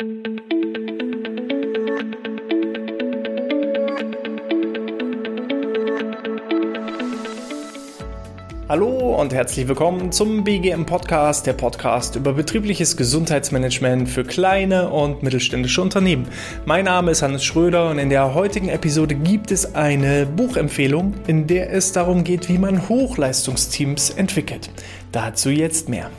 Hallo 0.00 0.08
und 9.20 9.34
herzlich 9.34 9.68
willkommen 9.68 10.10
zum 10.10 10.42
BGM 10.42 10.86
Podcast, 10.86 11.46
der 11.46 11.52
Podcast 11.52 12.16
über 12.16 12.32
betriebliches 12.32 12.96
Gesundheitsmanagement 12.96 14.08
für 14.08 14.24
kleine 14.24 14.88
und 14.88 15.22
mittelständische 15.22 15.82
Unternehmen. 15.82 16.28
Mein 16.64 16.86
Name 16.86 17.10
ist 17.10 17.20
Hannes 17.20 17.44
Schröder 17.44 17.90
und 17.90 17.98
in 17.98 18.08
der 18.08 18.32
heutigen 18.32 18.70
Episode 18.70 19.16
gibt 19.16 19.50
es 19.50 19.74
eine 19.74 20.24
Buchempfehlung, 20.24 21.12
in 21.26 21.46
der 21.46 21.74
es 21.74 21.92
darum 21.92 22.24
geht, 22.24 22.48
wie 22.48 22.56
man 22.56 22.88
Hochleistungsteams 22.88 24.08
entwickelt. 24.08 24.70
Dazu 25.12 25.50
jetzt 25.50 25.90
mehr. 25.90 26.10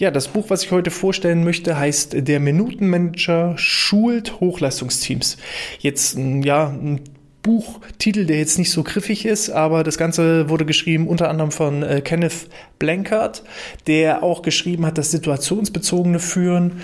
Ja, 0.00 0.10
das 0.10 0.28
Buch, 0.28 0.48
was 0.48 0.64
ich 0.64 0.72
heute 0.72 0.90
vorstellen 0.90 1.44
möchte, 1.44 1.78
heißt 1.78 2.26
Der 2.26 2.40
Minutenmanager 2.40 3.58
schult 3.58 4.40
Hochleistungsteams. 4.40 5.36
Jetzt, 5.78 6.16
ja, 6.16 6.68
ein 6.68 7.02
Buchtitel, 7.42 8.24
der 8.24 8.38
jetzt 8.38 8.58
nicht 8.58 8.70
so 8.70 8.82
griffig 8.82 9.26
ist, 9.26 9.50
aber 9.50 9.84
das 9.84 9.98
Ganze 9.98 10.48
wurde 10.48 10.64
geschrieben 10.64 11.06
unter 11.06 11.28
anderem 11.28 11.50
von 11.50 11.82
äh, 11.82 12.00
Kenneth 12.00 12.48
Blankard, 12.78 13.42
der 13.86 14.22
auch 14.22 14.40
geschrieben 14.40 14.86
hat, 14.86 14.96
das 14.96 15.10
situationsbezogene 15.10 16.18
Führen 16.18 16.80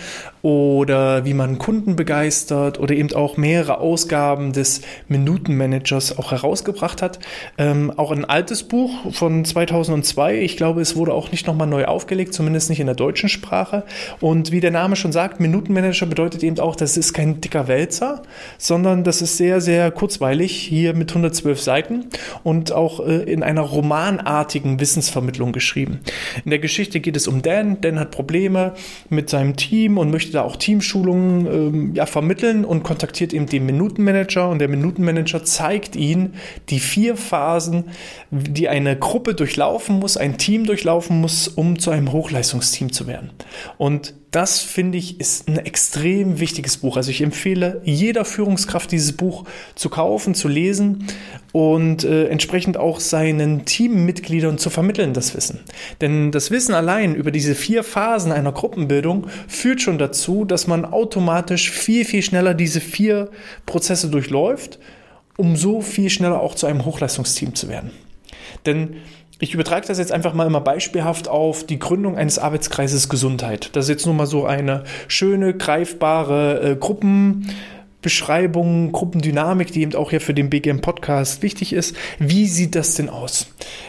oder 0.46 1.24
wie 1.24 1.34
man 1.34 1.58
Kunden 1.58 1.96
begeistert 1.96 2.78
oder 2.78 2.94
eben 2.94 3.12
auch 3.16 3.36
mehrere 3.36 3.78
Ausgaben 3.78 4.52
des 4.52 4.82
Minutenmanagers 5.08 6.18
auch 6.18 6.30
herausgebracht 6.30 7.02
hat. 7.02 7.18
Ähm, 7.58 7.92
auch 7.96 8.12
ein 8.12 8.24
altes 8.24 8.62
Buch 8.62 9.12
von 9.12 9.44
2002. 9.44 10.38
Ich 10.42 10.56
glaube, 10.56 10.82
es 10.82 10.94
wurde 10.94 11.14
auch 11.14 11.32
nicht 11.32 11.48
nochmal 11.48 11.66
neu 11.66 11.86
aufgelegt, 11.86 12.32
zumindest 12.32 12.70
nicht 12.70 12.78
in 12.78 12.86
der 12.86 12.94
deutschen 12.94 13.28
Sprache. 13.28 13.82
Und 14.20 14.52
wie 14.52 14.60
der 14.60 14.70
Name 14.70 14.94
schon 14.94 15.10
sagt, 15.10 15.40
Minutenmanager 15.40 16.06
bedeutet 16.06 16.44
eben 16.44 16.60
auch, 16.60 16.76
das 16.76 16.96
ist 16.96 17.12
kein 17.12 17.40
dicker 17.40 17.66
Wälzer, 17.66 18.22
sondern 18.56 19.02
das 19.02 19.22
ist 19.22 19.38
sehr, 19.38 19.60
sehr 19.60 19.90
kurzweilig 19.90 20.56
hier 20.56 20.94
mit 20.94 21.10
112 21.10 21.60
Seiten 21.60 22.04
und 22.44 22.70
auch 22.70 23.04
äh, 23.04 23.24
in 23.24 23.42
einer 23.42 23.62
romanartigen 23.62 24.78
Wissensvermittlung 24.78 25.50
geschrieben. 25.50 26.02
In 26.44 26.50
der 26.50 26.60
Geschichte 26.60 27.00
geht 27.00 27.16
es 27.16 27.26
um 27.26 27.42
Dan. 27.42 27.80
Dan 27.80 27.98
hat 27.98 28.12
Probleme 28.12 28.74
mit 29.08 29.28
seinem 29.28 29.56
Team 29.56 29.98
und 29.98 30.12
möchte 30.12 30.35
da 30.36 30.42
auch 30.42 30.56
Teamschulungen 30.56 31.46
ähm, 31.46 31.94
ja, 31.94 32.06
vermitteln 32.06 32.64
und 32.64 32.82
kontaktiert 32.82 33.32
eben 33.32 33.46
den 33.46 33.66
Minutenmanager 33.66 34.48
und 34.48 34.58
der 34.58 34.68
Minutenmanager 34.68 35.44
zeigt 35.44 35.96
ihn 35.96 36.34
die 36.68 36.78
vier 36.78 37.16
Phasen, 37.16 37.84
die 38.30 38.68
eine 38.68 38.96
Gruppe 38.96 39.34
durchlaufen 39.34 39.98
muss, 39.98 40.16
ein 40.16 40.38
Team 40.38 40.64
durchlaufen 40.64 41.20
muss, 41.20 41.48
um 41.48 41.78
zu 41.78 41.90
einem 41.90 42.12
Hochleistungsteam 42.12 42.92
zu 42.92 43.06
werden. 43.06 43.30
Und 43.78 44.14
das 44.36 44.60
finde 44.60 44.98
ich 44.98 45.18
ist 45.18 45.48
ein 45.48 45.56
extrem 45.56 46.40
wichtiges 46.40 46.76
Buch. 46.76 46.98
Also 46.98 47.10
ich 47.10 47.22
empfehle 47.22 47.80
jeder 47.84 48.26
Führungskraft 48.26 48.92
dieses 48.92 49.14
Buch 49.14 49.44
zu 49.76 49.88
kaufen, 49.88 50.34
zu 50.34 50.46
lesen 50.46 51.06
und 51.52 52.04
äh, 52.04 52.26
entsprechend 52.26 52.76
auch 52.76 53.00
seinen 53.00 53.64
Teammitgliedern 53.64 54.58
zu 54.58 54.68
vermitteln, 54.68 55.14
das 55.14 55.34
Wissen. 55.34 55.60
Denn 56.02 56.32
das 56.32 56.50
Wissen 56.50 56.74
allein 56.74 57.14
über 57.14 57.30
diese 57.30 57.54
vier 57.54 57.82
Phasen 57.82 58.30
einer 58.30 58.52
Gruppenbildung 58.52 59.28
führt 59.48 59.80
schon 59.80 59.96
dazu, 59.96 60.44
dass 60.44 60.66
man 60.66 60.84
automatisch 60.84 61.70
viel, 61.70 62.04
viel 62.04 62.20
schneller 62.20 62.52
diese 62.52 62.82
vier 62.82 63.30
Prozesse 63.64 64.10
durchläuft, 64.10 64.78
um 65.38 65.56
so 65.56 65.80
viel 65.80 66.10
schneller 66.10 66.42
auch 66.42 66.54
zu 66.54 66.66
einem 66.66 66.84
Hochleistungsteam 66.84 67.54
zu 67.54 67.70
werden. 67.70 67.90
Denn 68.66 68.96
ich 69.38 69.52
übertrage 69.52 69.86
das 69.86 69.98
jetzt 69.98 70.12
einfach 70.12 70.32
mal 70.32 70.46
immer 70.46 70.62
beispielhaft 70.62 71.28
auf 71.28 71.64
die 71.64 71.78
Gründung 71.78 72.16
eines 72.16 72.38
Arbeitskreises 72.38 73.08
Gesundheit. 73.08 73.70
Das 73.74 73.84
ist 73.84 73.90
jetzt 73.90 74.06
nur 74.06 74.14
mal 74.14 74.26
so 74.26 74.46
eine 74.46 74.84
schöne, 75.08 75.54
greifbare 75.54 76.72
äh, 76.72 76.76
Gruppen. 76.76 77.48
Beschreibung, 78.06 78.92
Gruppendynamik, 78.92 79.72
die 79.72 79.82
eben 79.82 79.96
auch 79.96 80.10
hier 80.10 80.20
für 80.20 80.32
den 80.32 80.48
BGM 80.48 80.80
Podcast 80.80 81.42
wichtig 81.42 81.72
ist. 81.72 81.96
Wie 82.20 82.46
sieht 82.46 82.76
das 82.76 82.94
denn 82.94 83.08
aus? 83.08 83.48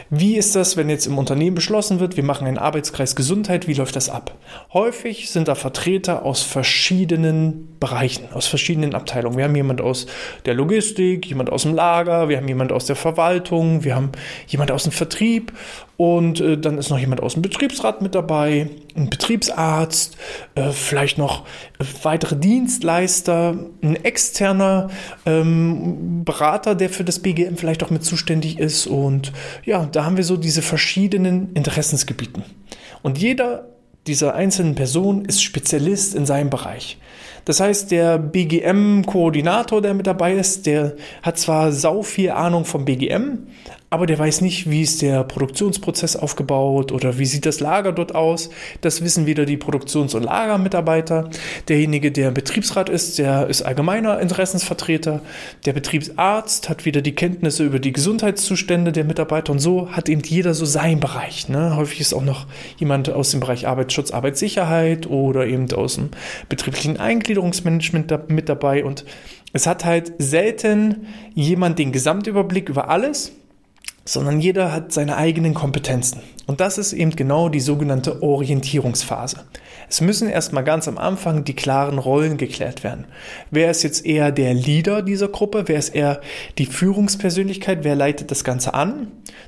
Wie 0.10 0.38
ist 0.38 0.56
das, 0.56 0.76
wenn 0.76 0.90
jetzt 0.90 1.06
im 1.06 1.20
Unternehmen 1.20 1.54
beschlossen 1.54 2.00
wird, 2.00 2.18
wir 2.18 2.24
machen 2.24 2.48
einen 2.48 2.58
Arbeitskreis 2.58 3.16
Gesundheit, 3.16 3.68
wie 3.68 3.76
läuft 3.76 3.96
das 3.96 4.10
ab? 4.10 4.36
Häufig 4.74 5.30
sind 5.30 5.50
da 5.50 5.54
Vertreter 5.54 6.26
aus 6.26 6.42
verschiedenen 6.42 7.78
Bereichen, 7.80 8.34
aus 8.34 8.48
verschiedenen 8.48 8.96
Abteilungen. 8.96 9.38
Wir 9.38 9.44
haben 9.44 9.56
jemand 9.56 9.82
aus 9.82 10.08
der 10.48 10.56
Logistik, 10.56 11.28
jemand 11.28 11.52
aus 11.52 11.62
dem 11.62 11.76
Lager, 11.76 12.28
wir 12.28 12.38
haben 12.38 12.48
jemand 12.48 12.72
aus 12.72 12.86
der 12.86 12.96
Verwaltung, 12.96 13.84
wir 13.84 13.96
haben 13.96 14.14
jemand 14.48 14.72
aus 14.72 14.82
dem 14.82 14.94
Vertrieb 14.94 15.54
und 15.98 16.40
äh, 16.40 16.58
dann 16.60 16.78
ist 16.78 16.90
noch 16.90 17.00
jemand 17.00 17.22
aus 17.22 17.34
dem 17.34 17.42
Betriebsrat 17.42 18.04
mit 18.04 18.14
dabei, 18.14 18.70
ein 18.96 19.10
Betriebsarzt, 19.10 20.16
äh, 20.54 20.70
vielleicht 20.70 21.18
noch 21.18 21.44
weitere 22.04 22.36
Dienstleister, 22.36 23.58
ein 23.82 23.96
externer 23.96 24.90
ähm, 25.26 26.24
Berater, 26.24 26.76
der 26.76 26.92
für 26.92 27.04
das 27.04 27.20
BGM 27.20 27.58
vielleicht 27.58 27.84
auch 27.84 27.90
mit 27.90 28.06
zuständig 28.06 28.60
ist. 28.60 28.86
Und 28.86 29.34
ja, 29.66 29.88
da 29.88 30.06
haben 30.06 30.18
wir 30.18 30.24
so 30.24 30.38
diese 30.38 30.62
verschiedenen 30.62 31.52
Interessensgebieten. 31.54 32.44
Und 33.02 33.18
jeder 33.18 33.68
dieser 34.06 34.36
einzelnen 34.36 34.76
Personen 34.76 35.26
ist 35.26 35.44
Spezialist 35.44 36.16
in 36.16 36.26
seinem 36.26 36.50
Bereich. 36.50 36.98
Das 37.48 37.62
heißt, 37.62 37.92
der 37.92 38.18
BGM-Koordinator, 38.18 39.82
der 39.82 39.94
mit 39.94 40.06
dabei 40.06 40.34
ist, 40.34 40.66
der 40.66 40.98
hat 41.24 41.38
zwar 41.38 41.72
sau 41.72 42.02
viel 42.04 42.32
Ahnung 42.32 42.66
vom 42.66 42.84
BGM, 42.84 43.38
aber 43.90 44.06
der 44.06 44.20
weiß 44.20 44.42
nicht, 44.42 44.70
wie 44.70 44.82
ist 44.82 45.02
der 45.02 45.24
Produktionsprozess 45.24 46.18
aufgebaut 46.18 46.92
oder 46.92 47.20
wie 47.20 47.26
sieht 47.26 47.46
das 47.46 47.62
Lager 47.62 47.94
dort 47.94 48.16
aus. 48.16 48.50
Das 48.82 49.02
wissen 49.02 49.26
wieder 49.28 49.46
die 49.46 49.56
Produktions- 49.56 50.14
und 50.14 50.24
Lagermitarbeiter. 50.24 51.30
Derjenige, 51.70 52.12
der 52.12 52.32
Betriebsrat 52.32 52.90
ist, 52.90 53.18
der 53.18 53.48
ist 53.48 53.62
allgemeiner 53.62 54.20
Interessensvertreter. 54.20 55.22
Der 55.66 55.72
Betriebsarzt 55.72 56.68
hat 56.68 56.84
wieder 56.84 57.02
die 57.02 57.16
Kenntnisse 57.16 57.64
über 57.64 57.80
die 57.80 57.94
Gesundheitszustände 57.94 58.92
der 58.92 59.06
Mitarbeiter 59.06 59.54
und 59.54 59.60
so 59.60 59.90
hat 59.92 60.10
eben 60.10 60.22
jeder 60.22 60.54
so 60.54 60.66
seinen 60.66 61.00
Bereich. 61.00 61.48
Ne? 61.48 61.78
Häufig 61.78 62.02
ist 62.02 62.14
auch 62.14 62.26
noch 62.26 62.46
jemand 62.76 63.10
aus 63.10 63.32
dem 63.32 63.40
Bereich 63.40 63.68
Arbeitsschutz, 63.68 64.12
Arbeitssicherheit 64.12 65.08
oder 65.08 65.48
eben 65.48 65.72
aus 65.72 65.96
dem 65.96 66.10
betrieblichen 66.50 67.00
Eingliederungsmanagement 67.38 68.30
mit 68.30 68.50
dabei 68.50 68.84
und 68.84 69.06
es 69.54 69.68
hat 69.68 69.86
halt 69.86 70.14
selten 70.18 71.08
jemand 71.34 71.80
den 71.80 71.92
Gesamtüberblick 71.92 72.70
über 72.70 72.90
alles 72.90 73.32
sondern 74.08 74.40
jeder 74.40 74.72
hat 74.72 74.94
seine 74.94 75.18
eigenen 75.18 75.54
Kompetenzen. 75.54 76.22
Und 76.46 76.62
das 76.62 76.78
ist 76.78 76.94
eben 76.94 77.12
genau 77.12 77.50
die 77.50 77.60
sogenannte 77.60 78.24
Orientierungsphase. 78.24 79.42
Es 79.90 80.02
müssen 80.02 80.30
erstmal 80.30 80.64
ganz 80.64 80.88
am 80.88 80.98
Anfang 80.98 81.44
die 81.44 81.56
klaren 81.56 81.98
Rollen 81.98 82.38
geklärt 82.38 82.84
werden. 82.84 83.06
Wer 83.52 83.70
ist 83.70 83.84
jetzt 83.84 84.06
eher 84.06 84.32
der 84.32 84.54
Leader 84.54 85.02
dieser 85.02 85.28
Gruppe? 85.28 85.64
Wer 85.68 85.78
ist 85.78 85.94
eher 85.94 86.22
die 86.58 86.66
Führungspersönlichkeit? 86.66 87.84
Wer 87.84 87.96
leitet 87.96 88.32
das 88.32 88.44
Ganze 88.44 88.74
an? 88.74 89.08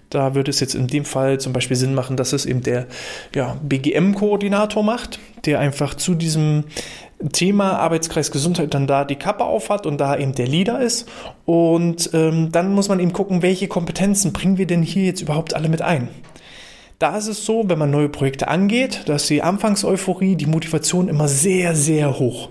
Da 0.10 0.36
würde 0.36 0.50
es 0.50 0.60
jetzt 0.60 0.76
in 0.76 0.88
dem 0.88 1.06
Fall 1.06 1.40
zum 1.40 1.54
Beispiel 1.54 1.78
Sinn 1.78 1.94
machen, 1.94 2.18
dass 2.18 2.34
es 2.34 2.46
eben 2.46 2.62
der 2.62 2.88
ja, 3.36 3.58
BGM-Koordinator 3.64 4.84
macht, 4.84 5.20
der 5.46 5.60
einfach 5.60 5.94
zu 5.96 6.16
diesem 6.16 6.66
Thema 7.34 7.78
Arbeitskreis 7.80 8.31
Gesundheit 8.31 8.74
dann 8.74 8.88
da 8.88 9.03
die 9.03 9.16
Kappe 9.16 9.44
aufhat 9.44 9.85
und 9.85 10.00
da 10.00 10.18
eben 10.18 10.34
der 10.34 10.47
Leader 10.47 10.81
ist. 10.81 11.07
Und 11.46 12.12
ähm, 12.13 12.52
dann 12.52 12.74
muss 12.74 12.88
man 12.88 13.00
eben 13.00 13.13
gucken, 13.13 13.41
welche 13.41 13.68
Kompetenzen 13.68 14.31
bringen 14.31 14.57
wir 14.57 14.68
denn 14.68 14.84
hier 14.84 15.03
jetzt 15.03 15.22
überhaupt 15.22 15.53
alle 15.53 15.69
mit 15.69 15.81
ein. 15.81 16.08
Da 16.97 17.18
ist 17.18 17.28
es 17.28 17.46
so, 17.46 17.63
wenn 17.68 17.79
man 17.79 17.91
neue 17.91 18.09
Projekte 18.09 18.47
angeht, 18.47 19.03
dass 19.06 19.28
die 19.28 19.41
Anfangseuphorie, 19.41 20.35
die 20.35 20.46
Motivation 20.46 21.08
immer 21.08 21.28
sehr, 21.28 21.75
sehr 21.75 22.19
hoch. 22.19 22.50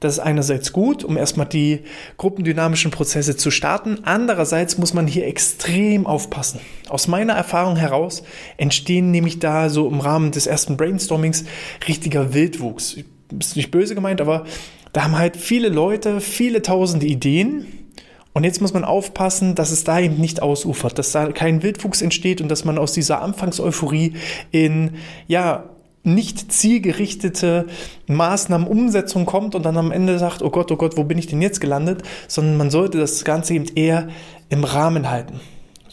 Das 0.00 0.14
ist 0.14 0.20
einerseits 0.20 0.72
gut, 0.72 1.02
um 1.02 1.16
erstmal 1.16 1.46
die 1.46 1.80
gruppendynamischen 2.18 2.90
Prozesse 2.90 3.36
zu 3.36 3.50
starten. 3.50 4.00
Andererseits 4.04 4.76
muss 4.76 4.92
man 4.92 5.06
hier 5.06 5.26
extrem 5.26 6.06
aufpassen. 6.06 6.60
Aus 6.90 7.08
meiner 7.08 7.32
Erfahrung 7.32 7.76
heraus 7.76 8.22
entstehen 8.58 9.10
nämlich 9.10 9.38
da 9.38 9.70
so 9.70 9.88
im 9.88 10.00
Rahmen 10.00 10.30
des 10.30 10.46
ersten 10.46 10.76
Brainstormings 10.76 11.44
richtiger 11.88 12.34
Wildwuchs 12.34 12.98
ist 13.38 13.56
nicht 13.56 13.70
böse 13.70 13.94
gemeint, 13.94 14.20
aber 14.20 14.44
da 14.92 15.04
haben 15.04 15.18
halt 15.18 15.36
viele 15.36 15.68
Leute 15.68 16.20
viele 16.20 16.62
tausende 16.62 17.06
Ideen. 17.06 17.66
Und 18.32 18.42
jetzt 18.42 18.60
muss 18.60 18.74
man 18.74 18.84
aufpassen, 18.84 19.54
dass 19.54 19.70
es 19.70 19.84
da 19.84 20.00
eben 20.00 20.16
nicht 20.16 20.42
ausufert, 20.42 20.98
dass 20.98 21.12
da 21.12 21.30
kein 21.30 21.62
Wildwuchs 21.62 22.02
entsteht 22.02 22.40
und 22.40 22.48
dass 22.48 22.64
man 22.64 22.78
aus 22.78 22.92
dieser 22.92 23.22
Anfangseuphorie 23.22 24.14
in, 24.50 24.94
ja, 25.28 25.70
nicht 26.02 26.52
zielgerichtete 26.52 27.66
Maßnahmenumsetzung 28.08 29.24
kommt 29.24 29.54
und 29.54 29.64
dann 29.64 29.78
am 29.78 29.90
Ende 29.90 30.18
sagt, 30.18 30.42
oh 30.42 30.50
Gott, 30.50 30.70
oh 30.70 30.76
Gott, 30.76 30.96
wo 30.96 31.04
bin 31.04 31.16
ich 31.16 31.28
denn 31.28 31.40
jetzt 31.40 31.60
gelandet? 31.60 32.02
Sondern 32.28 32.56
man 32.56 32.70
sollte 32.70 32.98
das 32.98 33.24
Ganze 33.24 33.54
eben 33.54 33.66
eher 33.74 34.08
im 34.50 34.64
Rahmen 34.64 35.10
halten. 35.10 35.40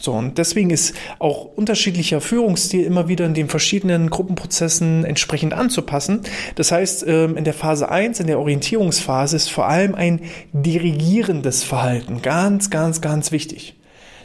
So, 0.02 0.14
und 0.14 0.36
deswegen 0.36 0.70
ist 0.70 0.94
auch 1.20 1.44
unterschiedlicher 1.44 2.20
Führungsstil 2.20 2.84
immer 2.84 3.06
wieder 3.06 3.24
in 3.24 3.34
den 3.34 3.48
verschiedenen 3.48 4.10
Gruppenprozessen 4.10 5.04
entsprechend 5.04 5.52
anzupassen. 5.52 6.22
Das 6.56 6.72
heißt, 6.72 7.04
ähm, 7.06 7.36
in 7.36 7.44
der 7.44 7.54
Phase 7.54 7.88
1, 7.88 8.18
in 8.18 8.26
der 8.26 8.40
Orientierungsphase, 8.40 9.36
ist 9.36 9.52
vor 9.52 9.68
allem 9.68 9.94
ein 9.94 10.22
dirigierendes 10.52 11.62
Verhalten 11.62 12.20
ganz, 12.20 12.68
ganz, 12.68 13.00
ganz 13.00 13.30
wichtig. 13.30 13.76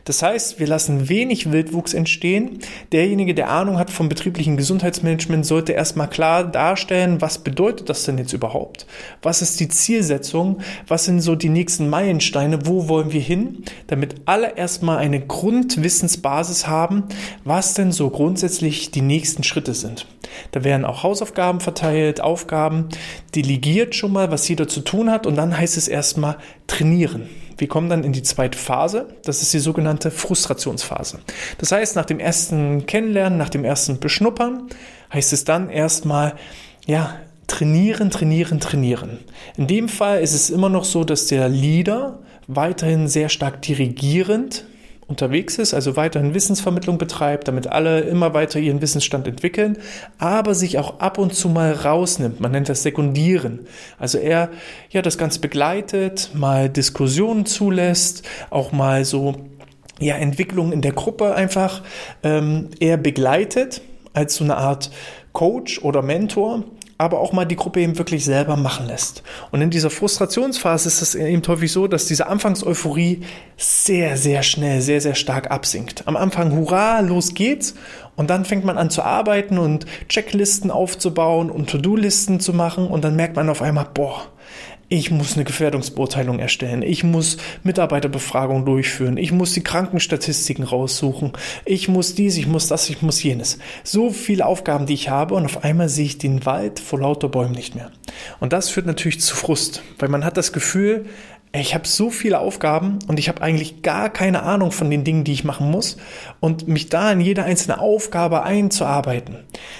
Das 0.08 0.24
heißt, 0.24 0.58
wir 0.58 0.68
lassen 0.68 1.10
wenig 1.10 1.52
Wildwuchs 1.52 1.94
entstehen. 1.94 2.60
Derjenige, 2.94 3.36
der 3.36 3.50
Ahnung 3.50 3.78
hat 3.78 3.92
vom 3.92 4.08
betrieblichen 4.08 4.56
Gesundheitsmanagement, 4.56 5.46
sollte 5.46 5.74
erstmal 5.74 6.10
klar 6.10 6.46
darstellen, 6.46 7.20
was 7.20 7.40
bedeutet 7.40 7.90
das 7.90 8.06
denn 8.06 8.18
jetzt 8.18 8.32
überhaupt? 8.32 8.86
Was 9.22 9.42
ist 9.42 9.60
die 9.60 9.68
Zielsetzung? 9.68 10.60
Was 10.88 11.04
sind 11.04 11.20
so 11.20 11.36
die 11.36 11.50
nächsten 11.50 11.90
Meilensteine? 11.90 12.66
Wo 12.66 12.88
wollen 12.88 13.12
wir 13.12 13.20
hin? 13.20 13.66
Damit 13.88 14.16
alle 14.24 14.56
erstmal 14.56 15.00
eine 15.00 15.20
Grundwissensbasis 15.20 16.68
haben, 16.68 17.04
was 17.44 17.74
denn 17.74 17.92
so 17.92 18.10
grundsätzlich 18.10 18.92
die 18.92 19.02
nächsten 19.02 19.44
Schritte 19.44 19.74
sind. 19.74 20.08
Da 20.54 20.64
werden 20.64 20.86
auch 20.86 21.04
Hausaufgaben 21.04 21.60
verteilt, 21.60 22.22
Aufgaben, 22.22 22.88
delegiert 23.36 23.94
schon 23.94 24.14
mal, 24.14 24.32
was 24.32 24.48
jeder 24.48 24.70
zu 24.70 24.80
tun 24.80 25.12
hat 25.12 25.28
und 25.28 25.36
dann 25.36 25.58
heißt 25.58 25.76
es 25.76 25.90
erstmal 25.90 26.38
trainieren. 26.66 27.28
Wir 27.58 27.68
kommen 27.68 27.90
dann 27.90 28.04
in 28.04 28.14
die 28.14 28.24
zweite 28.24 28.58
Phase, 28.58 29.08
das 29.24 29.42
ist 29.42 29.54
die 29.54 29.60
sogenannte 29.60 30.12
Frustrationsphase. 30.12 31.20
Das 31.58 31.72
heißt, 31.72 31.96
nach 31.96 32.06
dem 32.06 32.20
ersten 32.20 32.86
Kennenlernen, 32.86 33.38
nach 33.38 33.50
dem 33.50 33.66
ersten 33.66 34.00
Beschnuppern, 34.00 34.68
heißt 35.12 35.34
es 35.34 35.44
dann 35.44 35.70
erstmal, 35.70 36.36
ja, 36.86 37.16
trainieren, 37.48 38.12
trainieren, 38.12 38.60
trainieren. 38.60 39.20
In 39.58 39.68
dem 39.68 39.90
Fall 39.90 40.22
ist 40.22 40.34
es 40.34 40.50
immer 40.50 40.70
noch 40.70 40.84
so, 40.84 41.04
dass 41.04 41.28
der 41.28 41.50
Leader 41.50 42.20
weiterhin 42.48 43.08
sehr 43.08 43.30
stark 43.30 43.62
dirigierend 43.62 44.66
unterwegs 45.08 45.58
ist, 45.58 45.74
also 45.74 45.96
weiterhin 45.96 46.34
Wissensvermittlung 46.34 46.98
betreibt, 46.98 47.48
damit 47.48 47.68
alle 47.68 48.02
immer 48.02 48.34
weiter 48.34 48.60
ihren 48.60 48.82
Wissensstand 48.82 49.28
entwickeln, 49.28 49.78
aber 50.18 50.54
sich 50.54 50.78
auch 50.78 51.00
ab 51.00 51.18
und 51.18 51.34
zu 51.34 51.48
mal 51.48 51.72
rausnimmt. 51.72 52.42
Man 52.42 52.52
nennt 52.52 52.68
das 52.68 52.84
Sekundieren. 52.84 53.68
Also 53.98 54.18
er 54.18 54.50
ja 54.90 55.02
das 55.02 55.18
Ganze 55.18 55.40
begleitet, 55.40 56.32
mal 56.34 56.70
Diskussionen 56.70 57.46
zulässt, 57.46 58.28
auch 58.50 58.72
mal 58.72 59.06
so 59.06 59.36
ja 60.00 60.16
Entwicklungen 60.16 60.74
in 60.74 60.82
der 60.82 60.92
Gruppe 60.92 61.34
einfach 61.34 61.82
ähm, 62.24 62.70
er 62.80 62.98
begleitet 62.98 63.82
als 64.14 64.36
so 64.36 64.44
eine 64.44 64.58
Art 64.58 64.92
Coach 65.32 65.82
oder 65.84 66.02
Mentor 66.02 66.64
aber 66.98 67.20
auch 67.20 67.32
mal 67.32 67.46
die 67.46 67.56
Gruppe 67.56 67.82
eben 67.82 67.98
wirklich 67.98 68.26
selber 68.26 68.56
machen 68.56 68.88
lässt. 68.88 69.22
Und 69.52 69.62
in 69.62 69.70
dieser 69.70 69.90
Frustrationsphase 69.90 70.88
ist 70.88 71.02
es 71.02 71.16
eben 71.16 71.42
häufig 71.48 71.72
so, 71.72 71.88
dass 71.88 72.06
diese 72.06 72.28
Anfangseuphorie 72.28 73.22
sehr, 73.56 74.18
sehr 74.18 74.42
schnell, 74.44 74.82
sehr, 74.82 75.02
sehr 75.02 75.16
stark 75.16 75.52
absinkt. 75.52 76.08
Am 76.08 76.18
Anfang, 76.18 76.56
hurra, 76.56 77.02
los 77.02 77.34
geht's. 77.34 77.76
Und 78.16 78.32
dann 78.32 78.46
fängt 78.46 78.66
man 78.66 78.80
an 78.80 78.90
zu 78.90 79.04
arbeiten 79.04 79.60
und 79.60 79.86
Checklisten 80.10 80.72
aufzubauen 80.72 81.52
und 81.52 81.70
To-Do-Listen 81.70 82.40
zu 82.40 82.52
machen. 82.54 82.88
Und 82.88 83.04
dann 83.04 83.16
merkt 83.16 83.36
man 83.36 83.50
auf 83.50 83.62
einmal, 83.62 83.88
boah, 83.94 84.26
ich 84.90 85.12
muss 85.12 85.34
eine 85.34 85.44
Gefährdungsbeurteilung 85.44 86.40
erstellen, 86.40 86.82
ich 86.82 87.04
muss 87.04 87.38
Mitarbeiterbefragungen 87.64 88.66
durchführen, 88.66 89.18
ich 89.18 89.32
muss 89.32 89.54
die 89.54 89.64
Krankenstatistiken 89.64 90.64
raussuchen, 90.64 91.34
ich 91.66 91.90
muss 91.90 92.16
dies, 92.16 92.38
ich 92.38 92.48
muss 92.48 92.68
das, 92.68 92.90
ich 92.90 93.02
muss 93.02 93.22
jenes. 93.22 93.60
So 93.84 94.12
viele 94.12 94.46
Aufgaben, 94.46 94.86
die 94.86 94.94
ich 94.94 95.10
habe 95.10 95.36
und 95.36 95.46
auf 95.46 95.64
einmal 95.64 95.90
sehe 95.90 96.06
ich 96.06 96.18
den 96.18 96.46
Wald 96.46 96.80
vor 96.80 97.00
lauter 97.00 97.28
Bäumen 97.28 97.52
nicht 97.52 97.76
mehr. 97.76 97.92
Und 98.40 98.54
das 98.54 98.70
führt 98.70 98.86
natürlich 98.86 99.20
zu 99.20 99.36
Frust, 99.36 99.84
weil 100.00 100.10
man 100.10 100.24
hat 100.24 100.38
das 100.38 100.54
Gefühl, 100.54 101.06
ich 101.54 101.74
habe 101.74 101.88
so 101.88 102.10
viele 102.10 102.40
Aufgaben 102.40 103.00
und 103.08 103.20
ich 103.20 103.30
habe 103.30 103.42
eigentlich 103.42 103.82
gar 103.82 104.10
keine 104.10 104.44
Ahnung 104.44 104.72
von 104.72 104.90
den 104.90 105.04
Dingen, 105.04 105.24
die 105.24 105.34
ich 105.34 105.44
machen 105.44 105.72
muss 105.72 105.98
und 106.40 106.68
mich 106.68 106.90
da 106.90 107.12
in 107.12 107.22
jede 107.22 107.44
einzelne 107.44 107.80
Aufgabe 107.80 108.44
einzuarbeiten. 108.44 109.40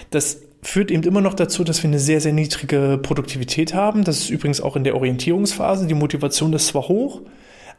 Das 0.10 0.40
führt 0.68 0.92
eben 0.92 1.04
immer 1.04 1.22
noch 1.22 1.34
dazu, 1.34 1.64
dass 1.64 1.82
wir 1.82 1.88
eine 1.88 1.98
sehr, 1.98 2.20
sehr 2.20 2.34
niedrige 2.34 3.00
Produktivität 3.02 3.74
haben. 3.74 4.04
Das 4.04 4.18
ist 4.20 4.30
übrigens 4.30 4.60
auch 4.60 4.76
in 4.76 4.84
der 4.84 4.96
Orientierungsphase. 4.96 5.88
Die 5.88 5.94
Motivation 5.94 6.52
ist 6.52 6.68
zwar 6.68 6.90
hoch, 6.90 7.22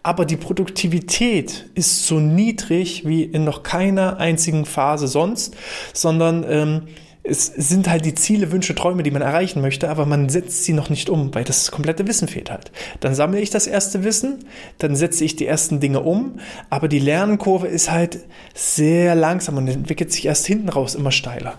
aber 0.03 0.25
die 0.25 0.39
Produktivität 0.39 1.67
ist 1.75 2.07
so 2.07 2.19
niedrig 2.19 3.07
wie 3.07 3.25
in 3.25 3.45
noch 3.45 3.63
keiner 3.63 4.17
einzigen 4.17 4.65
Phase 4.65 5.07
sonst, 5.07 5.55
sondern 5.93 6.47
ähm, 6.49 6.83
es 7.29 7.47
sind 7.47 7.89
halt 7.89 8.05
die 8.05 8.15
Ziele, 8.15 8.51
Wünsche, 8.53 8.75
Träume, 8.75 9.03
die 9.03 9.11
man 9.11 9.23
erreichen 9.23 9.61
möchte, 9.61 9.89
aber 9.89 10.07
man 10.07 10.29
setzt 10.29 10.65
sie 10.65 10.73
noch 10.73 10.91
nicht 10.91 11.11
um, 11.11 11.35
weil 11.35 11.45
das 11.45 11.71
komplette 11.71 12.07
Wissen 12.07 12.29
fehlt 12.29 12.51
halt. 12.51 12.73
Dann 13.01 13.15
sammle 13.15 13.41
ich 13.41 13.51
das 13.51 13.67
erste 13.67 14.05
Wissen, 14.05 14.45
dann 14.79 14.97
setze 14.97 15.25
ich 15.25 15.37
die 15.37 15.47
ersten 15.47 15.81
Dinge 15.81 16.01
um, 16.01 16.41
aber 16.71 16.89
die 16.89 16.99
Lernkurve 16.99 17.67
ist 17.67 17.91
halt 17.91 18.21
sehr 18.55 19.15
langsam 19.15 19.57
und 19.57 19.69
entwickelt 19.69 20.13
sich 20.13 20.27
erst 20.27 20.47
hinten 20.47 20.69
raus 20.69 20.95
immer 20.95 21.13
steiler. 21.13 21.55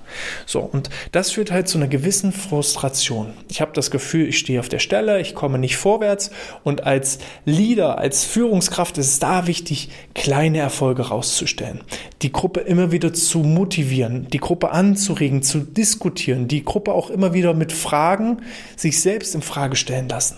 So, 0.45 0.62
und 0.62 0.89
das 1.12 1.31
führt 1.31 1.51
halt 1.51 1.68
zu 1.68 1.77
einer 1.77 1.88
gewissen 1.88 2.31
Frustration. 2.31 3.33
Ich 3.48 3.62
habe 3.62 3.71
das 3.74 3.92
Gefühl, 3.92 4.27
ich 4.27 4.39
stehe 4.39 4.60
auf 4.60 4.69
der 4.69 4.80
Stelle, 4.80 5.21
ich 5.21 5.36
komme 5.36 5.60
nicht 5.60 5.77
vorwärts 5.77 6.31
und 6.63 6.83
als 6.86 7.19
Leader, 7.45 7.98
als 7.98 8.25
Führungskraft 8.25 8.98
ist 8.98 9.07
es 9.07 9.19
da 9.19 9.48
wichtig, 9.48 9.89
kleine 10.16 10.60
Erfolge 10.60 11.10
rauszustellen, 11.10 11.81
die 12.21 12.31
Gruppe 12.31 12.62
immer 12.62 12.92
wieder 12.92 13.13
zu 13.13 13.39
motivieren, 13.39 14.27
die 14.31 14.39
Gruppe 14.39 14.71
anzuregen, 14.71 15.44
zu 15.44 15.58
diskutieren, 15.59 16.47
die 16.47 16.63
Gruppe 16.63 16.94
auch 16.94 17.09
immer 17.09 17.33
wieder 17.33 17.53
mit 17.53 17.71
Fragen 17.71 18.41
sich 18.75 19.01
selbst 19.01 19.35
in 19.35 19.41
Frage 19.41 19.75
stellen 19.75 20.09
lassen. 20.09 20.38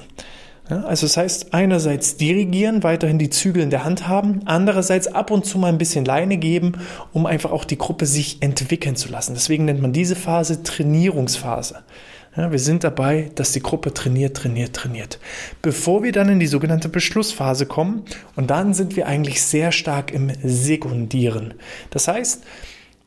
Ja, 0.70 0.84
also 0.84 1.06
das 1.06 1.18
heißt, 1.18 1.54
einerseits 1.54 2.16
dirigieren, 2.16 2.84
weiterhin 2.84 3.20
die 3.20 3.30
Zügel 3.30 3.62
in 3.62 3.72
der 3.72 3.84
Hand 3.84 4.08
haben, 4.08 4.42
andererseits 4.46 5.08
ab 5.08 5.30
und 5.30 5.46
zu 5.46 5.58
mal 5.58 5.68
ein 5.68 5.78
bisschen 5.78 6.06
Leine 6.06 6.38
geben, 6.38 6.74
um 7.12 7.26
einfach 7.26 7.52
auch 7.52 7.66
die 7.66 7.78
Gruppe 7.78 8.06
sich 8.06 8.42
entwickeln 8.42 8.96
zu 8.96 9.10
lassen. 9.10 9.34
Deswegen 9.34 9.66
nennt 9.66 9.82
man 9.82 9.92
diese 9.92 10.16
Phase 10.16 10.64
Trainierungsphase. 10.64 11.80
Ja, 12.38 12.50
wir 12.50 12.60
sind 12.60 12.86
dabei, 12.86 13.30
dass 13.36 13.52
die 13.52 13.62
Gruppe 13.62 13.94
trainiert, 13.94 14.38
trainiert, 14.38 14.74
trainiert. 14.74 15.20
Bevor 15.62 16.04
wir 16.04 16.14
dann 16.14 16.30
in 16.30 16.40
die 16.40 16.48
sogenannte 16.48 16.88
Beschlussphase 16.88 17.66
kommen, 17.66 18.04
und 18.38 18.50
dann 18.50 18.74
sind 18.74 18.96
wir 18.96 19.08
eigentlich 19.08 19.42
sehr 19.42 19.74
stark 19.74 20.14
im 20.14 20.32
Sekundieren. 20.42 21.56
Das 21.90 22.08
heißt, 22.08 22.44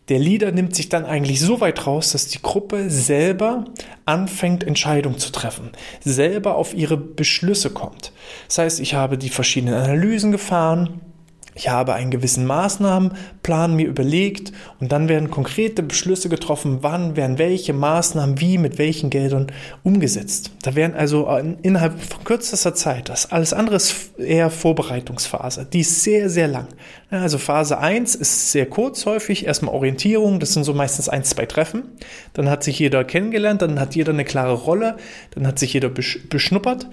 der 0.08 0.18
Leader 0.18 0.52
nimmt 0.52 0.74
sich 0.74 0.88
dann 0.88 1.04
eigentlich 1.06 1.40
so 1.40 1.60
weit 1.60 1.86
raus, 1.86 2.12
dass 2.12 2.28
die 2.28 2.42
Gruppe 2.42 2.90
selber 2.90 3.64
anfängt, 4.04 4.64
Entscheidungen 4.64 5.18
zu 5.18 5.32
treffen, 5.32 5.70
selber 6.00 6.56
auf 6.56 6.74
ihre 6.74 6.96
Beschlüsse 6.96 7.70
kommt. 7.70 8.12
Das 8.48 8.58
heißt, 8.58 8.80
ich 8.80 8.94
habe 8.94 9.16
die 9.16 9.30
verschiedenen 9.30 9.74
Analysen 9.74 10.30
gefahren, 10.30 11.00
ich 11.54 11.68
habe 11.68 11.94
einen 11.94 12.10
gewissen 12.10 12.46
Maßnahmenplan 12.46 13.74
mir 13.74 13.86
überlegt 13.86 14.52
und 14.80 14.92
dann 14.92 15.08
werden 15.08 15.30
konkrete 15.30 15.82
Beschlüsse 15.82 16.28
getroffen, 16.28 16.78
wann 16.80 17.16
werden 17.16 17.38
welche 17.38 17.72
Maßnahmen 17.72 18.40
wie 18.40 18.58
mit 18.58 18.78
welchen 18.78 19.10
Geldern 19.10 19.48
umgesetzt. 19.82 20.50
Da 20.62 20.74
werden 20.74 20.94
also 20.94 21.28
innerhalb 21.62 22.00
von 22.00 22.24
kürzester 22.24 22.74
Zeit, 22.74 23.08
das 23.08 23.30
alles 23.32 23.52
andere 23.52 23.76
ist 23.76 24.18
eher 24.18 24.50
Vorbereitungsphase, 24.50 25.66
die 25.70 25.80
ist 25.80 26.02
sehr, 26.02 26.28
sehr 26.28 26.48
lang. 26.48 26.68
Also 27.10 27.38
Phase 27.38 27.78
1 27.78 28.14
ist 28.16 28.50
sehr 28.50 28.66
kurz 28.66 29.06
häufig, 29.06 29.46
erstmal 29.46 29.74
Orientierung, 29.74 30.40
das 30.40 30.52
sind 30.52 30.64
so 30.64 30.74
meistens 30.74 31.08
ein, 31.08 31.22
zwei 31.22 31.46
Treffen. 31.46 31.84
Dann 32.32 32.50
hat 32.50 32.64
sich 32.64 32.78
jeder 32.78 33.04
kennengelernt, 33.04 33.62
dann 33.62 33.78
hat 33.78 33.94
jeder 33.94 34.12
eine 34.12 34.24
klare 34.24 34.54
Rolle, 34.54 34.96
dann 35.30 35.46
hat 35.46 35.58
sich 35.58 35.72
jeder 35.72 35.90
beschnuppert. 35.90 36.88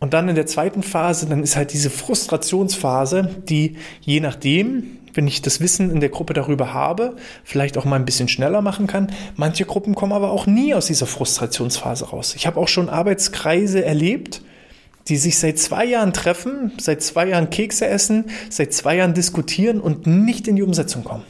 Und 0.00 0.14
dann 0.14 0.28
in 0.28 0.36
der 0.36 0.46
zweiten 0.46 0.82
Phase, 0.82 1.26
dann 1.26 1.42
ist 1.42 1.56
halt 1.56 1.72
diese 1.72 1.90
Frustrationsphase, 1.90 3.42
die 3.48 3.76
je 4.00 4.20
nachdem, 4.20 4.98
wenn 5.14 5.26
ich 5.26 5.42
das 5.42 5.60
Wissen 5.60 5.90
in 5.90 5.98
der 6.00 6.10
Gruppe 6.10 6.34
darüber 6.34 6.72
habe, 6.72 7.16
vielleicht 7.42 7.76
auch 7.76 7.84
mal 7.84 7.96
ein 7.96 8.04
bisschen 8.04 8.28
schneller 8.28 8.62
machen 8.62 8.86
kann. 8.86 9.12
Manche 9.34 9.64
Gruppen 9.64 9.96
kommen 9.96 10.12
aber 10.12 10.30
auch 10.30 10.46
nie 10.46 10.74
aus 10.74 10.86
dieser 10.86 11.06
Frustrationsphase 11.06 12.10
raus. 12.10 12.34
Ich 12.36 12.46
habe 12.46 12.60
auch 12.60 12.68
schon 12.68 12.88
Arbeitskreise 12.88 13.84
erlebt, 13.84 14.42
die 15.08 15.16
sich 15.16 15.38
seit 15.38 15.58
zwei 15.58 15.84
Jahren 15.84 16.12
treffen, 16.12 16.72
seit 16.78 17.02
zwei 17.02 17.28
Jahren 17.28 17.50
Kekse 17.50 17.86
essen, 17.86 18.26
seit 18.50 18.72
zwei 18.72 18.96
Jahren 18.96 19.14
diskutieren 19.14 19.80
und 19.80 20.06
nicht 20.06 20.46
in 20.46 20.54
die 20.54 20.62
Umsetzung 20.62 21.02
kommen. 21.02 21.24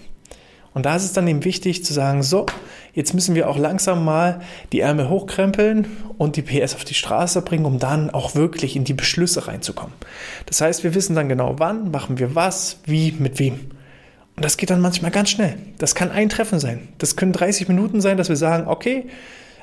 Und 0.74 0.86
da 0.86 0.96
ist 0.96 1.04
es 1.04 1.12
dann 1.12 1.26
eben 1.26 1.44
wichtig 1.44 1.84
zu 1.84 1.92
sagen, 1.92 2.22
so, 2.22 2.46
jetzt 2.94 3.14
müssen 3.14 3.34
wir 3.34 3.48
auch 3.48 3.58
langsam 3.58 4.04
mal 4.04 4.40
die 4.72 4.80
Ärmel 4.80 5.08
hochkrempeln 5.08 5.86
und 6.18 6.36
die 6.36 6.42
PS 6.42 6.74
auf 6.74 6.84
die 6.84 6.94
Straße 6.94 7.42
bringen, 7.42 7.64
um 7.64 7.78
dann 7.78 8.10
auch 8.10 8.34
wirklich 8.34 8.76
in 8.76 8.84
die 8.84 8.94
Beschlüsse 8.94 9.48
reinzukommen. 9.48 9.94
Das 10.46 10.60
heißt, 10.60 10.84
wir 10.84 10.94
wissen 10.94 11.16
dann 11.16 11.28
genau, 11.28 11.54
wann 11.58 11.90
machen 11.90 12.18
wir 12.18 12.34
was, 12.34 12.80
wie, 12.84 13.12
mit 13.12 13.38
wem. 13.38 13.70
Und 14.36 14.44
das 14.44 14.56
geht 14.56 14.70
dann 14.70 14.80
manchmal 14.80 15.10
ganz 15.10 15.30
schnell. 15.30 15.56
Das 15.78 15.94
kann 15.96 16.12
ein 16.12 16.28
Treffen 16.28 16.60
sein. 16.60 16.88
Das 16.98 17.16
können 17.16 17.32
30 17.32 17.66
Minuten 17.66 18.00
sein, 18.00 18.16
dass 18.16 18.28
wir 18.28 18.36
sagen, 18.36 18.68
okay, 18.68 19.06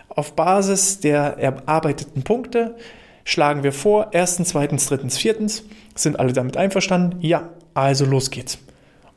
auf 0.09 0.35
Basis 0.35 0.99
der 0.99 1.37
erarbeiteten 1.37 2.23
Punkte 2.23 2.75
schlagen 3.23 3.63
wir 3.63 3.71
vor, 3.71 4.09
erstens, 4.11 4.49
zweitens, 4.49 4.87
drittens, 4.87 5.17
viertens. 5.17 5.63
Sind 5.95 6.19
alle 6.19 6.33
damit 6.33 6.57
einverstanden? 6.57 7.19
Ja, 7.21 7.49
also 7.73 8.05
los 8.05 8.31
geht's. 8.31 8.57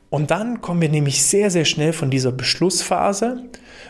Und 0.09 0.31
dann 0.31 0.61
kommen 0.61 0.81
wir 0.81 0.89
nämlich 0.89 1.23
sehr, 1.23 1.51
sehr 1.51 1.65
schnell 1.65 1.93
von 1.93 2.09
dieser 2.09 2.31
Beschlussphase, 2.31 3.43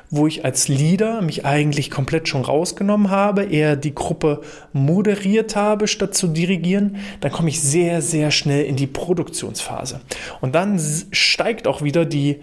wo 0.09 0.27
ich 0.27 0.43
als 0.43 0.67
Leader 0.67 1.21
mich 1.21 1.45
eigentlich 1.45 1.91
komplett 1.91 2.27
schon 2.27 2.43
rausgenommen 2.43 3.09
habe, 3.09 3.43
eher 3.43 3.75
die 3.75 3.95
Gruppe 3.95 4.41
moderiert 4.73 5.55
habe, 5.55 5.87
statt 5.87 6.15
zu 6.15 6.27
dirigieren. 6.27 6.97
Dann 7.21 7.31
komme 7.31 7.49
ich 7.49 7.61
sehr, 7.61 8.01
sehr 8.01 8.31
schnell 8.31 8.65
in 8.65 8.75
die 8.75 8.87
Produktionsphase. 8.87 10.01
Und 10.41 10.55
dann 10.55 10.79
steigt 11.11 11.67
auch 11.67 11.83
wieder 11.83 12.05
die 12.05 12.41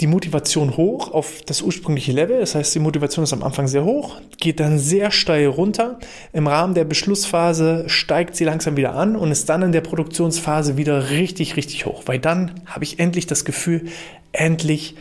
die 0.00 0.06
Motivation 0.06 0.76
hoch 0.76 1.12
auf 1.12 1.42
das 1.44 1.62
ursprüngliche 1.62 2.12
Level. 2.12 2.40
Das 2.40 2.54
heißt, 2.54 2.74
die 2.74 2.78
Motivation 2.78 3.22
ist 3.24 3.32
am 3.32 3.42
Anfang 3.42 3.68
sehr 3.68 3.84
hoch, 3.84 4.20
geht 4.38 4.58
dann 4.60 4.78
sehr 4.78 5.10
steil 5.10 5.46
runter. 5.46 5.98
Im 6.32 6.46
Rahmen 6.46 6.74
der 6.74 6.84
Beschlussphase 6.84 7.84
steigt 7.88 8.36
sie 8.36 8.44
langsam 8.44 8.76
wieder 8.76 8.94
an 8.94 9.16
und 9.16 9.30
ist 9.30 9.48
dann 9.48 9.62
in 9.62 9.72
der 9.72 9.82
Produktionsphase 9.82 10.76
wieder 10.76 11.10
richtig, 11.10 11.56
richtig 11.56 11.86
hoch. 11.86 12.02
Weil 12.06 12.18
dann 12.18 12.62
habe 12.66 12.84
ich 12.84 12.98
endlich 12.98 13.26
das 13.26 13.44
Gefühl, 13.44 13.88
endlich 14.32 14.94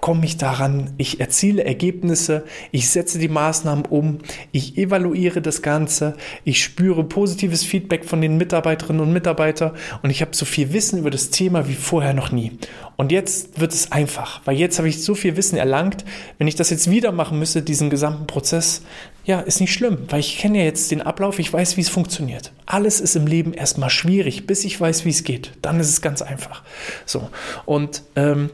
komme 0.00 0.26
ich 0.26 0.36
daran, 0.36 0.92
ich 0.98 1.20
erziele 1.20 1.64
Ergebnisse, 1.64 2.44
ich 2.70 2.90
setze 2.90 3.18
die 3.18 3.28
Maßnahmen 3.28 3.86
um, 3.86 4.18
ich 4.52 4.76
evaluiere 4.76 5.40
das 5.40 5.62
Ganze, 5.62 6.16
ich 6.44 6.62
spüre 6.62 7.02
positives 7.04 7.64
Feedback 7.64 8.04
von 8.04 8.20
den 8.20 8.36
Mitarbeiterinnen 8.36 9.02
und 9.02 9.12
Mitarbeitern 9.12 9.72
und 10.02 10.10
ich 10.10 10.20
habe 10.20 10.36
so 10.36 10.44
viel 10.44 10.72
Wissen 10.72 10.98
über 10.98 11.10
das 11.10 11.30
Thema 11.30 11.66
wie 11.66 11.74
vorher 11.74 12.12
noch 12.12 12.30
nie. 12.30 12.52
Und 12.96 13.10
jetzt 13.10 13.58
wird 13.58 13.72
es 13.72 13.90
einfach, 13.90 14.42
weil 14.44 14.56
jetzt 14.56 14.78
habe 14.78 14.88
ich 14.88 15.02
so 15.02 15.14
viel 15.14 15.36
Wissen 15.36 15.56
erlangt, 15.56 16.04
wenn 16.38 16.46
ich 16.46 16.54
das 16.54 16.70
jetzt 16.70 16.90
wieder 16.90 17.10
machen 17.10 17.38
müsste, 17.38 17.62
diesen 17.62 17.90
gesamten 17.90 18.26
Prozess, 18.26 18.82
ja, 19.24 19.40
ist 19.40 19.60
nicht 19.60 19.72
schlimm, 19.72 19.98
weil 20.08 20.20
ich 20.20 20.38
kenne 20.38 20.58
ja 20.58 20.64
jetzt 20.64 20.90
den 20.90 21.02
Ablauf, 21.02 21.38
ich 21.38 21.52
weiß, 21.52 21.76
wie 21.76 21.80
es 21.80 21.88
funktioniert. 21.88 22.52
Alles 22.64 23.00
ist 23.00 23.16
im 23.16 23.26
Leben 23.26 23.52
erstmal 23.52 23.90
schwierig, 23.90 24.46
bis 24.46 24.64
ich 24.64 24.80
weiß, 24.80 25.04
wie 25.04 25.10
es 25.10 25.24
geht. 25.24 25.52
Dann 25.62 25.80
ist 25.80 25.88
es 25.88 26.00
ganz 26.00 26.22
einfach. 26.22 26.62
So, 27.06 27.28
und 27.64 28.02
ähm, 28.14 28.50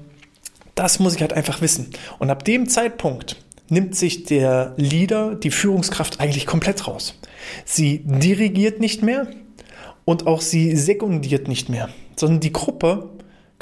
das 0.75 0.99
muss 0.99 1.15
ich 1.15 1.21
halt 1.21 1.33
einfach 1.33 1.61
wissen. 1.61 1.91
Und 2.19 2.31
ab 2.31 2.45
dem 2.45 2.69
Zeitpunkt 2.69 3.37
nimmt 3.69 3.97
sich 3.97 4.25
der 4.25 4.75
Leader, 4.77 5.35
die 5.35 5.51
Führungskraft 5.51 6.21
eigentlich 6.21 6.47
komplett 6.47 6.87
raus. 6.87 7.19
Sie 7.65 8.03
dirigiert 8.05 8.81
nicht 8.81 9.03
mehr 9.03 9.27
und 10.05 10.27
auch 10.27 10.41
sie 10.41 10.77
sekundiert 10.77 11.49
nicht 11.49 11.69
mehr, 11.69 11.89
sondern 12.17 12.41
die 12.41 12.53
Gruppe 12.53 13.09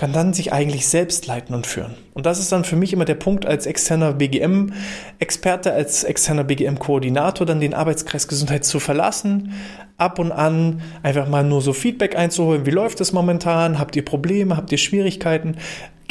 kann 0.01 0.15
dann 0.15 0.33
sich 0.33 0.51
eigentlich 0.51 0.89
selbst 0.89 1.27
leiten 1.27 1.55
und 1.55 1.67
führen. 1.67 1.95
Und 2.15 2.25
das 2.25 2.39
ist 2.39 2.51
dann 2.53 2.65
für 2.65 2.75
mich 2.75 2.95
immer 2.95 3.05
der 3.05 3.17
Punkt 3.17 3.45
als 3.45 3.67
externer 3.67 4.15
BGM-Experte, 4.15 5.75
als 5.75 6.05
externer 6.05 6.43
BGM-Koordinator, 6.43 7.47
dann 7.47 7.61
den 7.61 7.75
Arbeitskreis 7.75 8.27
Gesundheit 8.27 8.65
zu 8.65 8.81
verlassen, 8.81 9.53
ab 9.99 10.19
und 10.19 10.33
an 10.33 10.81
einfach 11.03 11.29
mal 11.29 11.45
nur 11.45 11.61
so 11.61 11.75
Feedback 11.75 12.17
einzuholen. 12.17 12.65
Wie 12.65 12.71
läuft 12.71 13.03
es 13.03 13.13
momentan? 13.13 13.79
Habt 13.79 13.95
ihr 13.95 14.03
Probleme? 14.03 14.57
Habt 14.57 14.73
ihr 14.73 14.79
Schwierigkeiten? 14.79 15.59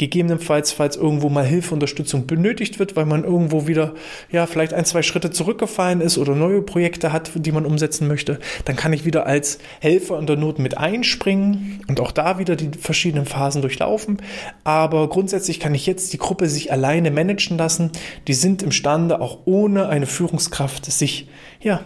Gegebenenfalls, 0.00 0.72
falls 0.72 0.96
irgendwo 0.96 1.28
mal 1.28 1.44
Hilfe, 1.44 1.74
Unterstützung 1.74 2.26
benötigt 2.26 2.78
wird, 2.78 2.96
weil 2.96 3.04
man 3.04 3.22
irgendwo 3.22 3.66
wieder, 3.66 3.92
ja, 4.32 4.46
vielleicht 4.46 4.72
ein, 4.72 4.86
zwei 4.86 5.02
Schritte 5.02 5.30
zurückgefallen 5.30 6.00
ist 6.00 6.16
oder 6.16 6.34
neue 6.34 6.62
Projekte 6.62 7.12
hat, 7.12 7.30
die 7.34 7.52
man 7.52 7.66
umsetzen 7.66 8.08
möchte, 8.08 8.40
dann 8.64 8.76
kann 8.76 8.94
ich 8.94 9.04
wieder 9.04 9.26
als 9.26 9.58
Helfer 9.80 10.18
in 10.18 10.26
der 10.26 10.36
Not 10.36 10.58
mit 10.58 10.78
einspringen 10.78 11.84
und 11.86 12.00
auch 12.00 12.12
da 12.12 12.38
wieder 12.38 12.56
die 12.56 12.70
verschiedenen 12.78 13.26
Phasen 13.26 13.60
durchlaufen. 13.60 14.22
Aber 14.64 15.06
grundsätzlich 15.10 15.60
kann 15.60 15.74
ich 15.74 15.84
jetzt 15.84 16.14
die 16.14 16.18
Gruppe 16.18 16.48
sich 16.48 16.72
alleine 16.72 17.10
managen 17.10 17.58
lassen. 17.58 17.92
Die 18.26 18.34
sind 18.34 18.62
imstande, 18.62 19.20
auch 19.20 19.40
ohne 19.44 19.90
eine 19.90 20.06
Führungskraft, 20.06 20.86
sich, 20.86 21.28
ja, 21.60 21.82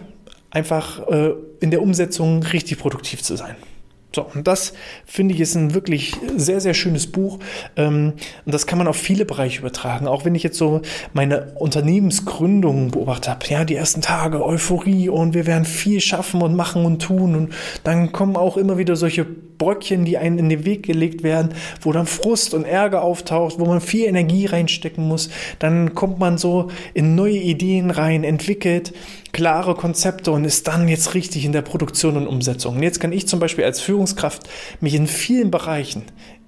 einfach 0.51 1.05
äh, 1.09 1.31
in 1.59 1.69
der 1.69 1.81
Umsetzung 1.81 2.43
richtig 2.43 2.79
produktiv 2.79 3.21
zu 3.21 3.35
sein. 3.35 3.57
So, 4.15 4.25
und 4.33 4.47
das 4.47 4.73
finde 5.05 5.35
ich 5.35 5.41
ist 5.41 5.55
ein 5.55 5.73
wirklich 5.73 6.13
sehr, 6.37 6.61
sehr 6.61 6.73
schönes 6.73 7.11
Buch. 7.11 7.39
Ähm, 7.75 8.13
und 8.45 8.53
das 8.53 8.65
kann 8.65 8.77
man 8.77 8.87
auf 8.87 8.95
viele 8.95 9.25
Bereiche 9.25 9.59
übertragen. 9.59 10.07
Auch 10.07 10.23
wenn 10.23 10.35
ich 10.35 10.43
jetzt 10.43 10.57
so 10.57 10.81
meine 11.11 11.53
Unternehmensgründung 11.55 12.91
beobachtet 12.91 13.27
habe, 13.29 13.45
ja, 13.47 13.65
die 13.65 13.75
ersten 13.75 14.01
Tage, 14.01 14.43
Euphorie 14.43 15.09
und 15.09 15.33
wir 15.33 15.45
werden 15.45 15.65
viel 15.65 15.99
schaffen 15.99 16.41
und 16.41 16.55
machen 16.55 16.85
und 16.85 17.01
tun. 17.01 17.35
Und 17.35 17.53
dann 17.83 18.13
kommen 18.13 18.37
auch 18.37 18.55
immer 18.55 18.77
wieder 18.77 18.95
solche 18.95 19.25
Bröckchen, 19.25 20.05
die 20.05 20.17
einen 20.17 20.39
in 20.39 20.49
den 20.49 20.63
Weg 20.63 20.83
gelegt 20.83 21.23
werden, 21.23 21.53
wo 21.81 21.91
dann 21.91 22.05
Frust 22.05 22.53
und 22.53 22.63
Ärger 22.63 23.01
auftaucht, 23.01 23.59
wo 23.59 23.65
man 23.65 23.81
viel 23.81 24.05
Energie 24.05 24.45
reinstecken 24.45 25.05
muss. 25.05 25.29
Dann 25.59 25.93
kommt 25.93 26.19
man 26.19 26.37
so 26.37 26.69
in 26.93 27.15
neue 27.15 27.37
Ideen 27.37 27.91
rein, 27.91 28.23
entwickelt 28.23 28.93
klare 29.35 29.75
Konzepte 29.75 30.31
und 30.31 30.45
ist 30.45 30.65
dann 30.65 30.87
jetzt 30.87 31.13
richtig 31.13 31.43
in 31.43 31.51
der 31.51 31.61
Produktion 31.61 32.15
und 32.15 32.25
Umsetzung. 32.25 32.77
Und 32.77 32.83
jetzt 32.83 33.01
kann 33.01 33.11
ich 33.11 33.27
zum 33.27 33.41
Beispiel 33.41 33.65
als 33.65 33.81
Führungskraft 33.81 34.43
mich 34.79 34.95
in 34.95 35.07
vielen 35.07 35.51
Bereichen 35.51 36.03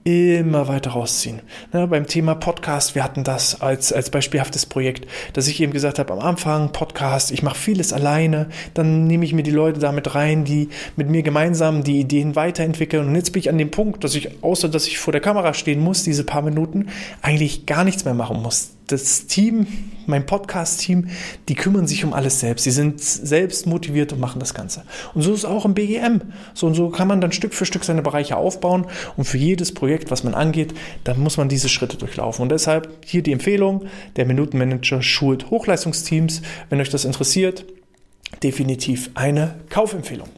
immer 0.06 0.70
weiter 0.70 0.91
rausziehen. 0.91 1.41
Ne, 1.74 1.86
beim 1.86 2.08
Thema 2.08 2.36
Podcast, 2.36 2.96
wir 2.96 3.03
hatten 3.03 3.25
das 3.25 3.60
als, 3.60 3.91
als 3.91 4.10
beispielhaftes 4.10 4.65
Projekt, 4.65 5.06
dass 5.34 5.50
ich 5.50 5.60
eben 5.60 5.74
gesagt 5.74 6.00
habe, 6.00 6.13
am 6.13 6.20
Anfang 6.20 6.72
Podcast, 6.72 7.32
ich 7.32 7.44
mache 7.44 7.58
vieles 7.58 7.91
alleine, 7.91 8.48
dann 8.74 9.06
nehme 9.06 9.25
ich 9.25 9.34
mir 9.34 9.44
die 9.44 9.51
Leute 9.51 9.82
damit 9.82 10.15
rein, 10.15 10.46
die 10.46 10.70
mit 10.96 11.10
mir 11.10 11.24
gemeinsam 11.24 11.84
die 11.84 12.00
Ideen 12.00 12.38
weiterentwickeln. 12.38 13.06
Und 13.06 13.15
jetzt 13.15 13.34
bin 13.34 13.41
ich 13.41 13.50
an 13.50 13.58
dem 13.58 13.70
Punkt, 13.70 14.06
dass 14.06 14.15
ich, 14.15 14.41
außer 14.41 14.70
dass 14.70 14.88
ich 14.88 14.98
vor 14.98 15.12
der 15.12 15.20
Kamera 15.20 15.53
stehen 15.53 15.82
muss, 15.82 16.03
diese 16.03 16.24
paar 16.24 16.41
Minuten, 16.41 16.88
eigentlich 17.22 17.65
gar 17.65 17.84
nichts 17.84 18.06
mehr 18.06 18.13
machen 18.13 18.41
muss 18.41 18.76
das 18.88 19.27
Team, 19.27 19.67
mein 20.06 20.25
Podcast-Team, 20.25 21.10
die 21.50 21.56
kümmern 21.56 21.88
sich 21.88 22.06
um 22.06 22.13
alles 22.13 22.39
selbst. 22.39 22.63
Sie 22.63 22.72
sind 22.72 23.01
selbst 23.01 23.67
motiviert 23.67 24.13
und 24.13 24.20
machen 24.20 24.39
das 24.39 24.53
Ganze. 24.53 24.84
Und 25.13 25.22
so 25.22 25.34
ist 25.34 25.46
auch 25.46 25.65
im 25.65 25.74
BGM. 25.74 26.22
So 26.53 26.67
und 26.67 26.74
so 26.74 26.89
kann 26.89 27.08
man 27.08 27.22
dann 27.22 27.32
Stück 27.32 27.53
für 27.53 27.65
Stück 27.65 27.84
seine 27.84 28.01
Bereiche 28.01 28.38
aufbauen. 28.38 28.88
Und 29.17 29.25
für 29.25 29.38
jedes 29.38 29.74
Projekt, 29.74 30.10
was 30.10 30.24
man 30.24 30.34
angeht, 30.34 30.74
da 31.03 31.13
muss 31.13 31.38
man 31.38 31.50
diese 31.50 31.70
Schritte 31.70 31.98
durchlaufen. 31.98 32.44
Und 32.44 32.50
deshalb 32.50 32.89
hier 33.06 33.22
die 33.22 33.34
Empfehlung, 33.34 33.86
der 34.15 34.25
Minutenmanager 34.25 35.01
schult 35.01 35.50
Hochleistungsteams. 35.50 36.41
Wenn 36.70 36.79
euch 36.79 36.89
das 36.89 37.06
interessiert, 37.06 37.65
definitiv 38.43 39.10
eine 39.15 39.55
Kaufempfehlung. 39.69 40.29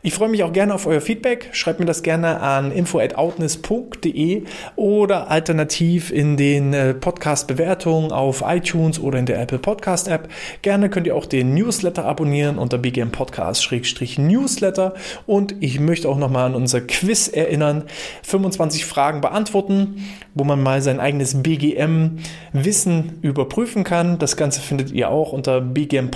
Ich 0.00 0.14
freue 0.14 0.28
mich 0.28 0.44
auch 0.44 0.52
gerne 0.52 0.74
auf 0.74 0.86
euer 0.86 1.00
Feedback. 1.00 1.50
Schreibt 1.52 1.80
mir 1.80 1.86
das 1.86 2.04
gerne 2.04 2.40
an 2.40 2.70
info@outness.de 2.70 4.44
oder 4.76 5.28
alternativ 5.28 6.12
in 6.12 6.36
den 6.36 6.72
äh, 6.72 6.94
Podcast-Bewertungen 6.94 8.12
auf 8.12 8.44
iTunes 8.46 9.00
oder 9.00 9.18
in 9.18 9.26
der 9.26 9.40
Apple 9.40 9.58
Podcast 9.58 10.06
App. 10.06 10.28
Gerne 10.62 10.88
könnt 10.88 11.08
ihr 11.08 11.16
auch 11.16 11.26
den 11.26 11.52
Newsletter 11.52 12.04
abonnieren 12.04 12.58
unter 12.58 12.78
BGM 12.78 13.10
Podcast-Newsletter. 13.10 14.94
Und 15.26 15.56
ich 15.60 15.80
möchte 15.80 16.08
auch 16.08 16.18
nochmal 16.18 16.46
an 16.46 16.54
unser 16.54 16.80
Quiz 16.80 17.26
erinnern. 17.26 17.84
25 18.22 18.86
Fragen 18.86 19.20
beantworten, 19.20 20.06
wo 20.34 20.44
man 20.44 20.62
mal 20.62 20.80
sein 20.80 21.00
eigenes 21.00 21.42
BGM-Wissen 21.42 23.18
überprüfen 23.22 23.82
kann. 23.82 24.20
Das 24.20 24.36
Ganze 24.36 24.60
findet 24.60 24.92
ihr 24.92 25.10
auch 25.10 25.32
unter 25.32 25.60
BGM 25.60 26.10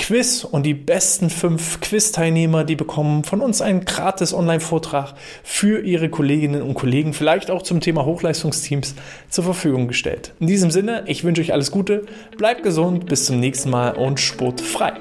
Podcast-Quiz 0.00 0.44
und 0.44 0.64
die 0.64 0.74
besten 0.74 1.30
fünf 1.30 1.80
Quiz-Teilnehmer 1.80 2.20
Teilnehmer, 2.20 2.64
die 2.64 2.76
bekommen 2.76 3.24
von 3.24 3.40
uns 3.40 3.62
einen 3.62 3.84
gratis 3.84 4.34
Online-Vortrag 4.34 5.14
für 5.42 5.80
ihre 5.80 6.08
Kolleginnen 6.08 6.62
und 6.62 6.74
Kollegen, 6.74 7.12
vielleicht 7.12 7.50
auch 7.50 7.62
zum 7.62 7.80
Thema 7.80 8.04
Hochleistungsteams 8.04 8.94
zur 9.28 9.44
Verfügung 9.44 9.88
gestellt. 9.88 10.32
In 10.40 10.46
diesem 10.46 10.70
Sinne, 10.70 11.04
ich 11.06 11.24
wünsche 11.24 11.42
euch 11.42 11.52
alles 11.52 11.70
Gute, 11.70 12.06
bleibt 12.36 12.62
gesund, 12.62 13.06
bis 13.06 13.26
zum 13.26 13.40
nächsten 13.40 13.70
Mal 13.70 13.92
und 13.92 14.20
sportfrei. 14.20 14.92